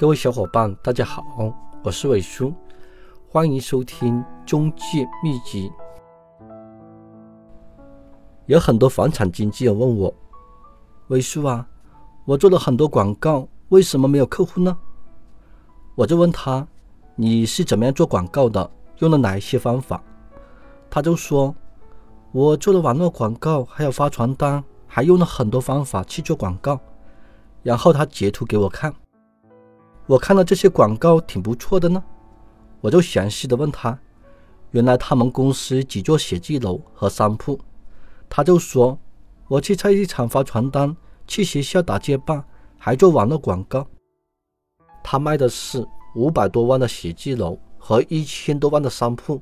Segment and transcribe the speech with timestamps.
[0.00, 1.22] 各位小伙伴，大家好，
[1.82, 2.54] 我是伟叔，
[3.28, 4.14] 欢迎收听
[4.46, 5.70] 《中介秘籍》。
[8.46, 10.10] 有很多房产经纪人问我
[11.08, 11.68] ：“伟叔啊，
[12.24, 14.74] 我做了很多广告，为什么没有客户呢？”
[15.94, 16.66] 我就问他
[17.14, 18.70] ：“你是怎么样做广告的？
[19.00, 20.02] 用了哪一些方法？”
[20.88, 21.54] 他就说
[22.32, 26.80] ：“我做了网络广告，还有发传单，还用了很多方法去做广告。”
[27.62, 28.90] 然后他截图给我看。
[30.06, 32.02] 我看到这些广告挺不错的呢，
[32.80, 33.98] 我就详细的问他，
[34.72, 37.58] 原来他们公司只做写字楼和商铺，
[38.28, 38.98] 他就说，
[39.46, 40.96] 我去菜市场发传单，
[41.26, 42.44] 去学校打街霸，
[42.76, 43.86] 还做网络广告。
[45.02, 45.86] 他卖的是
[46.16, 49.40] 五百多万的写字楼和一千多万的商铺，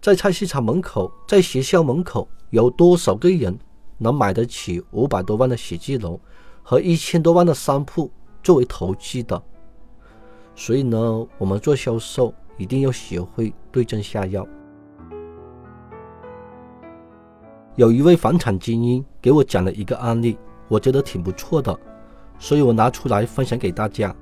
[0.00, 3.58] 在菜市场门口，在学校门口，有多少个人
[3.98, 6.18] 能买得起五百多万的写字楼
[6.62, 8.10] 和一千多万的商铺
[8.42, 9.42] 作为投机的？
[10.60, 14.46] 所以呢，我们做销售一定要学会对症下药。
[17.76, 20.36] 有一位房产精英给我讲了一个案例，
[20.68, 21.74] 我觉得挺不错的，
[22.38, 24.14] 所以我拿出来分享给大家。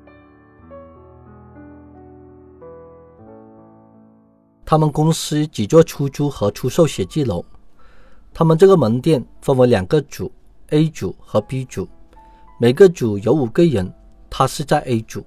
[4.65, 7.43] 他们公司只做出租和出售写字楼，
[8.33, 10.31] 他们这个门店分为两个组
[10.69, 11.85] ，A 组和 B 组，
[12.61, 13.93] 每个组有五个人，
[14.29, 15.21] 他是在 A 组。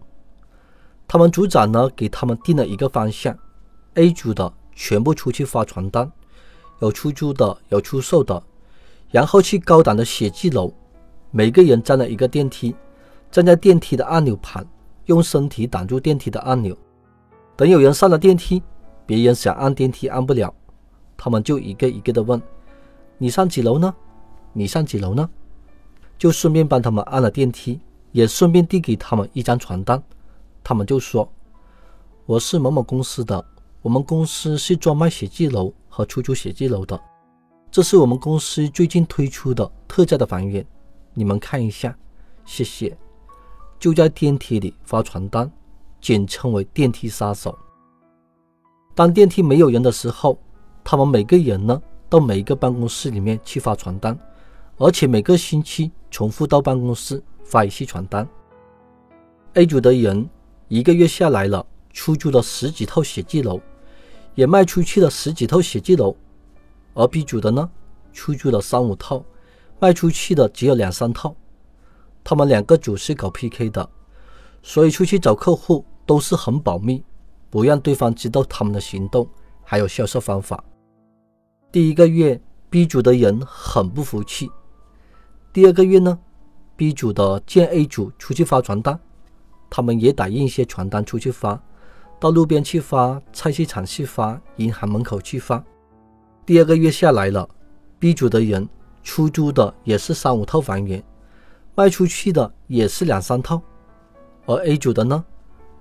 [1.12, 3.36] 他们组长呢，给他们定了一个方向
[3.96, 6.10] ：A 组的全部出去发传单，
[6.80, 8.42] 有出租的，有出售的，
[9.10, 10.72] 然后去高档的写字楼，
[11.30, 12.74] 每个人占了一个电梯，
[13.30, 14.64] 站在电梯的按钮旁，
[15.04, 16.74] 用身体挡住电梯的按钮。
[17.56, 18.62] 等有人上了电梯，
[19.04, 20.54] 别人想按电梯按不了，
[21.18, 22.40] 他们就一个一个的问
[23.20, 23.94] ：“你上几楼呢？
[24.54, 25.28] 你上几楼呢？”
[26.16, 27.80] 就顺便帮他们按了电梯，
[28.12, 30.02] 也顺便递给他们一张传单。
[30.64, 31.28] 他们就说
[32.24, 33.44] ：“我是某某公司的，
[33.82, 36.98] 我们公司是专卖写字楼和出租写字楼的。
[37.70, 40.64] 这是我们公司最近推出的特价的房源，
[41.14, 41.96] 你们看一下，
[42.44, 42.96] 谢谢。”
[43.80, 45.50] 就在电梯里发传单，
[46.00, 47.58] 简称为电梯杀手。
[48.94, 50.38] 当电梯没有人的时候，
[50.84, 54.16] 他们每个人呢到每一个办公室里面去发传单，
[54.76, 58.28] 而且每个星期重复到办公室发一次传单。
[59.54, 60.30] A 组的人。
[60.72, 63.60] 一个月下来了，出租了十几套写字楼，
[64.34, 66.16] 也卖出去了十几套写字楼。
[66.94, 67.68] 而 B 组的呢，
[68.14, 69.22] 出租了三五套，
[69.78, 71.36] 卖出去的只有两三套。
[72.24, 73.86] 他们两个组是搞 PK 的，
[74.62, 77.04] 所以出去找客户都是很保密，
[77.50, 79.28] 不让对方知道他们的行动
[79.62, 80.64] 还有销售方法。
[81.70, 82.40] 第一个月
[82.70, 84.50] ，B 组的人很不服气。
[85.52, 86.18] 第二个月呢
[86.76, 88.98] ，B 组的见 A 组出去发传单。
[89.74, 91.58] 他们也打印一些传单出去发，
[92.20, 95.64] 到路边去发，菜市场去发，银行门口去发。
[96.44, 97.48] 第二个月下来了
[97.98, 98.68] ，B 组的人
[99.02, 101.02] 出租的也是三五套房源，
[101.74, 103.62] 卖出去的也是两三套。
[104.44, 105.24] 而 A 组的呢，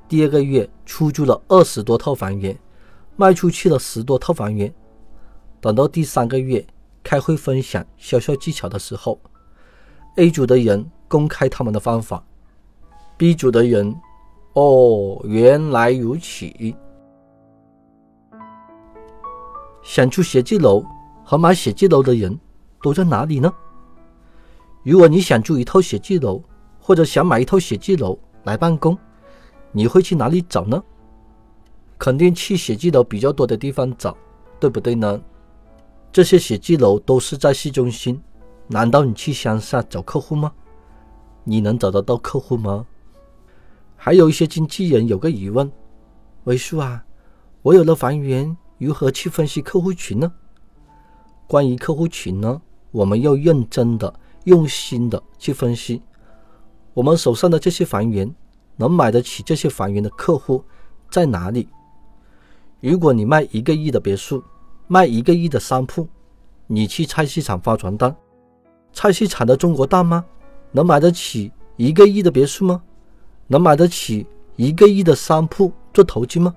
[0.07, 2.57] 第二个月出租了二十多套房源，
[3.17, 4.73] 卖出去了十多套房源。
[5.59, 6.65] 等到第三个月
[7.03, 9.19] 开会分享销售技巧的时候
[10.15, 12.23] ，A 组的人公开他们的方法。
[13.21, 13.95] B 组的人，
[14.53, 16.51] 哦，原来如此。
[19.83, 20.83] 想出写字楼
[21.23, 22.35] 和买写字楼的人
[22.81, 23.53] 都在哪里呢？
[24.81, 26.41] 如果你想租一套写字楼，
[26.79, 28.97] 或者想买一套写字楼来办公，
[29.71, 30.81] 你会去哪里找呢？
[31.99, 34.17] 肯定去写字楼比较多的地方找，
[34.59, 35.21] 对不对呢？
[36.11, 38.19] 这些写字楼都是在市中心，
[38.65, 40.51] 难道你去乡下找客户吗？
[41.43, 42.83] 你能找得到客户吗？
[44.03, 45.71] 还有一些经纪人有个疑问：
[46.45, 47.05] 伟叔啊，
[47.61, 50.33] 我有了房源，如何去分析客户群呢？
[51.45, 52.59] 关于客户群呢，
[52.89, 54.11] 我们要认真的、
[54.45, 56.01] 用心的去分析。
[56.95, 58.33] 我们手上的这些房源，
[58.75, 60.63] 能买得起这些房源的客户
[61.11, 61.69] 在哪里？
[62.79, 64.43] 如果你卖一个亿的别墅，
[64.87, 66.07] 卖一个亿的商铺，
[66.65, 68.15] 你去菜市场发传单，
[68.93, 70.25] 菜市场的中国大妈
[70.71, 72.81] 能买得起一个亿的别墅吗？
[73.51, 74.25] 能买得起
[74.55, 76.55] 一个亿的商铺做投机吗？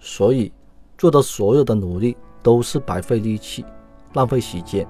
[0.00, 0.50] 所以
[0.96, 3.62] 做的所有的努力都是白费力气，
[4.14, 4.88] 浪费时间。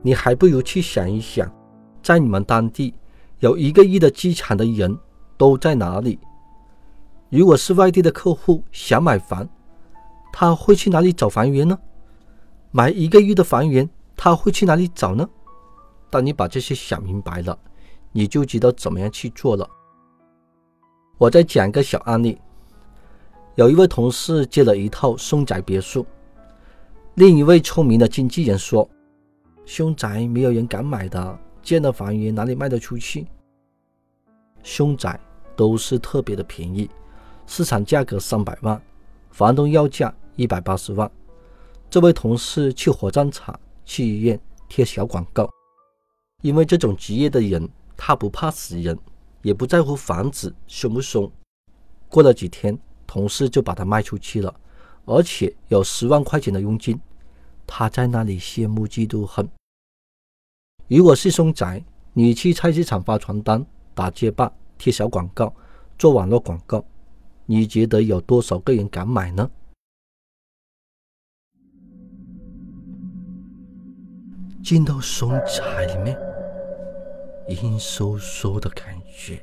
[0.00, 1.52] 你还不如去想一想，
[2.00, 2.94] 在你们当地
[3.40, 4.96] 有一个亿的资产的人
[5.36, 6.20] 都在哪里？
[7.30, 9.48] 如果是外地的客户想买房，
[10.32, 11.76] 他会去哪里找房源呢？
[12.70, 15.28] 买一个亿的房源，他会去哪里找呢？
[16.08, 17.58] 当你把这些想明白了。
[18.12, 19.68] 你就知道怎么样去做了。
[21.18, 22.38] 我再讲个小案例，
[23.56, 26.06] 有一位同事接了一套凶宅别墅，
[27.14, 28.88] 另一位聪明的经纪人说
[29.66, 33.26] ：“凶宅没有人敢买的，这样的房源哪里卖得出去？
[34.62, 35.18] 凶宅
[35.56, 36.88] 都是特别的便宜，
[37.46, 38.80] 市场价格三百万，
[39.30, 41.10] 房东要价一百八十万。”
[41.90, 44.38] 这位同事去火葬场、去医院
[44.68, 45.48] 贴小广告，
[46.42, 47.66] 因为这种职业的人，
[47.98, 48.98] 他不怕死人。
[49.42, 51.30] 也不在乎房子凶不凶，
[52.08, 54.52] 过了几天，同事就把它卖出去了，
[55.04, 57.00] 而且有十万块钱的佣金。
[57.64, 59.48] 他在那里羡慕嫉妒恨。
[60.88, 63.64] 如果是凶宅，你去菜市场发传单、
[63.94, 65.54] 打街霸、贴小广告、
[65.96, 66.84] 做网络广告，
[67.46, 69.48] 你觉得有多少个人敢买呢？
[74.64, 76.27] 进到凶宅里面。
[77.48, 79.40] 阴飕飕的感觉，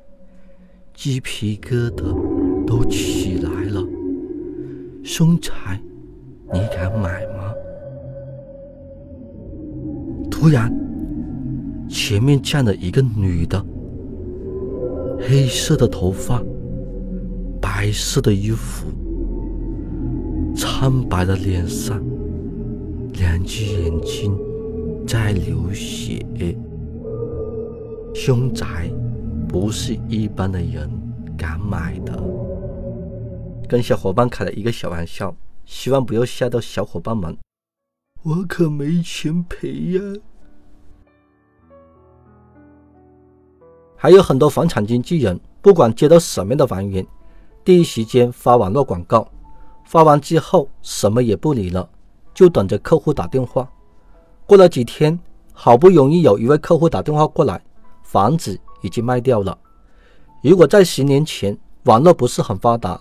[0.94, 2.16] 鸡皮疙瘩
[2.66, 3.84] 都起来了。
[5.04, 5.52] 凶宅，
[6.54, 7.54] 你敢买吗？
[10.30, 10.72] 突然，
[11.90, 13.64] 前面站了一个女的，
[15.20, 16.44] 黑色的头发，
[17.60, 18.88] 白色的衣服，
[20.56, 22.00] 苍白的脸上，
[23.14, 24.38] 两只眼睛
[25.08, 26.24] 在流血。
[28.16, 28.90] 凶宅
[29.46, 30.90] 不是一般的人
[31.38, 32.18] 敢买的。
[33.68, 35.36] 跟小伙伴开了一个小玩笑，
[35.66, 37.38] 希望不要吓到小伙伴们。
[38.24, 40.02] 我可没钱赔呀。
[43.98, 47.06] 还有很多房产经纪人，不管接到什么样的房源，
[47.66, 49.30] 第一时间发网络广告，
[49.84, 51.90] 发完之后什么也不理了，
[52.34, 53.70] 就等着客户打电话。
[54.46, 55.20] 过了几天，
[55.52, 57.62] 好不容易有一位客户打电话过来。
[58.16, 59.58] 房子已经卖掉了。
[60.42, 62.98] 如果在十年前网络不是很发达，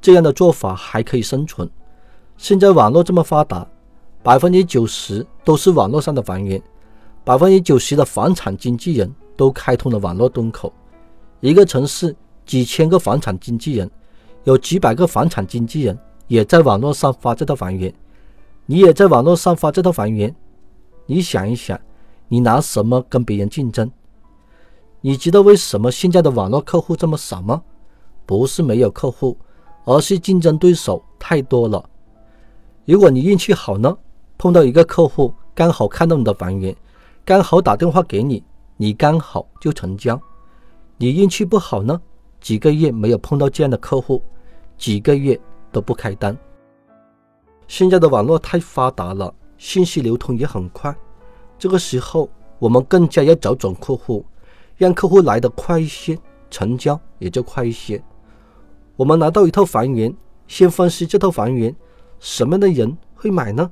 [0.00, 1.70] 这样的做法还可以生存。
[2.36, 3.64] 现在网络这么发达，
[4.20, 6.60] 百分之九十都是网络上的房源，
[7.22, 10.72] 百分之九十的房产经纪人都开通了网络端口。
[11.38, 12.12] 一个城市
[12.44, 13.88] 几千个房产经纪人，
[14.42, 15.96] 有几百个房产经纪人
[16.26, 17.94] 也在网络上发这套房源。
[18.66, 20.34] 你也在网络上发这套房源，
[21.06, 21.80] 你想一想，
[22.26, 23.88] 你拿什么跟别人竞争？
[25.00, 27.62] 你知道为什么现在的网络客户这么少吗？
[28.26, 29.38] 不是没有客户，
[29.84, 31.88] 而是竞争对手太多了。
[32.84, 33.96] 如果你运气好呢，
[34.36, 36.74] 碰到一个客户刚好看到你的房源，
[37.24, 38.42] 刚好打电话给你，
[38.76, 40.20] 你刚好就成交。
[40.96, 42.00] 你运气不好呢，
[42.40, 44.20] 几个月没有碰到这样的客户，
[44.76, 45.38] 几个月
[45.70, 46.36] 都不开单。
[47.68, 50.92] 现在的网络太发达了，信息流通也很快，
[51.56, 52.28] 这个时候
[52.58, 54.26] 我们更加要找准客户。
[54.78, 56.16] 让客户来的快一些，
[56.48, 58.02] 成交也就快一些。
[58.96, 60.14] 我们拿到一套房源，
[60.46, 61.74] 先分析这套房源
[62.20, 63.70] 什么样的人会买呢？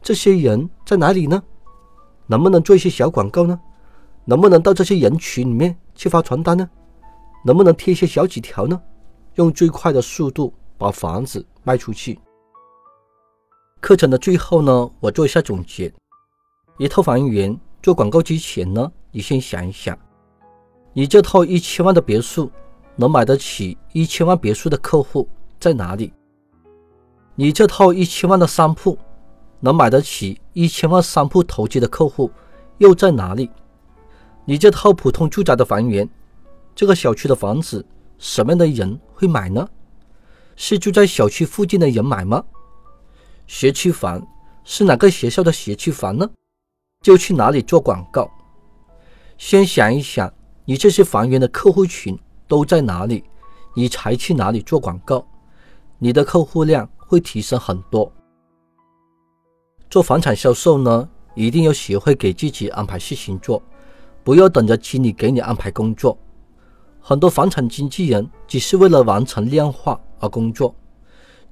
[0.00, 1.42] 这些人在哪里呢？
[2.28, 3.60] 能不能做一些小广告呢？
[4.24, 6.70] 能不能到这些人群里面去发传单呢？
[7.44, 8.80] 能不能贴一些小纸条呢？
[9.34, 12.18] 用最快的速度把房子卖出去。
[13.80, 15.92] 课程的最后呢，我做一下总结：
[16.78, 19.96] 一套房源做广告之前呢，你先想一想。
[20.98, 22.50] 你这套一千万的别墅，
[22.94, 25.28] 能买得起一千万别墅的客户
[25.60, 26.10] 在哪里？
[27.34, 28.96] 你这套一千万的商铺，
[29.60, 32.30] 能买得起一千万商铺投机的客户
[32.78, 33.50] 又在哪里？
[34.46, 36.08] 你这套普通住宅的房源，
[36.74, 37.84] 这个小区的房子，
[38.16, 39.68] 什么样的人会买呢？
[40.56, 42.42] 是住在小区附近的人买吗？
[43.46, 44.26] 学区房
[44.64, 46.26] 是哪个学校的学区房呢？
[47.02, 48.30] 就去哪里做广告？
[49.36, 50.32] 先想一想。
[50.68, 52.18] 你这些房源的客户群
[52.48, 53.22] 都在哪里？
[53.72, 55.24] 你才去哪里做广告？
[55.96, 58.12] 你的客户量会提升很多。
[59.88, 63.62] 做房产销售呢，一定要学会给自己安排事情做，
[64.24, 66.18] 不要等着经理给你安排工作。
[67.00, 70.74] 很多房产经纪人只是为了完成量化而工作。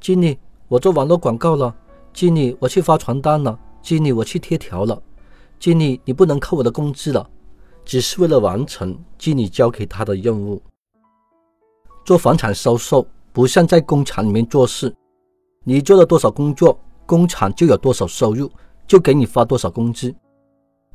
[0.00, 1.72] 经理，我做网络广告了；
[2.12, 5.00] 经理，我去发传单了；经理，我去贴条了；
[5.60, 7.30] 经理，你不能扣我的工资了。
[7.84, 10.60] 只是为了完成经理交给他的任务。
[12.04, 14.94] 做房产销售不像在工厂里面做事，
[15.64, 18.50] 你做了多少工作，工厂就有多少收入，
[18.86, 20.14] 就给你发多少工资。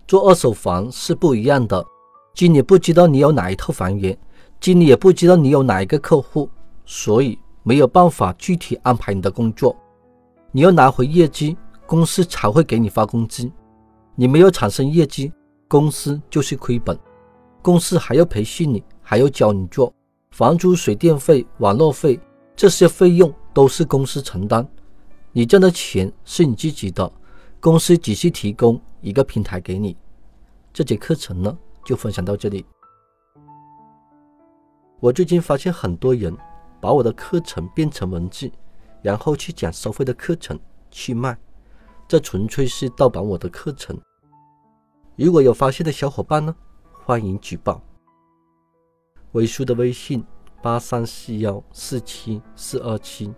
[0.07, 1.85] 做二手房是不一样的，
[2.33, 4.17] 经理不知道你有哪一套房源，
[4.59, 6.49] 经理也不知道你有哪一个客户，
[6.85, 9.75] 所以没有办法具体安排你的工作。
[10.51, 11.55] 你要拿回业绩，
[11.85, 13.49] 公司才会给你发工资。
[14.15, 15.31] 你没有产生业绩。
[15.69, 16.97] 公司就是亏本，
[17.61, 19.93] 公司还要培训你，还要教你做
[20.31, 22.19] 房租、水电费、网络费，
[22.55, 24.67] 这些费用都是公司承担。
[25.31, 27.09] 你挣的钱是你自己的，
[27.59, 29.95] 公司只是提供一个平台给你。
[30.73, 32.65] 这节课程呢，就分享到这里。
[34.99, 36.35] 我最近发现很多人
[36.81, 38.51] 把我的课程变成文字，
[39.03, 40.59] 然后去讲收费的课程
[40.89, 41.37] 去卖，
[42.07, 43.95] 这纯粹是盗版我的课程。
[45.25, 46.55] 如果有发现的小伙伴呢，
[46.93, 47.81] 欢迎举报。
[49.33, 50.23] 伟叔的微信：
[50.61, 53.33] 八三四幺四七四二七。